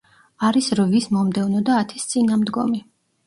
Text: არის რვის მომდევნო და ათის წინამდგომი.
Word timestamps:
არის 0.47 0.69
რვის 0.79 1.05
მომდევნო 1.17 1.61
და 1.69 1.77
ათის 1.83 2.09
წინამდგომი. 2.13 2.81